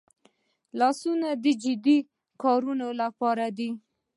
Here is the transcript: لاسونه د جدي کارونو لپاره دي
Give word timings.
لاسونه 0.79 1.29
د 1.43 1.45
جدي 1.61 1.97
کارونو 2.43 2.87
لپاره 3.01 3.45
دي 3.57 3.69